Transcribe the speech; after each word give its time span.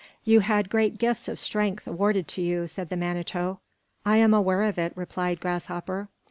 "You 0.23 0.39
had 0.39 0.71
great 0.71 0.97
gifts 0.97 1.27
of 1.27 1.37
strength 1.37 1.85
awarded 1.85 2.27
to 2.29 2.41
you," 2.41 2.65
said 2.67 2.89
the 2.89 2.95
Manito. 2.97 3.59
"I 4.03 4.17
am 4.17 4.33
aware 4.33 4.63
of 4.63 4.79
it," 4.79 4.93
replied 4.95 5.39
Grasshopper. 5.39 6.09